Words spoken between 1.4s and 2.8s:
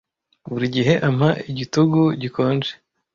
igitugu gikonje.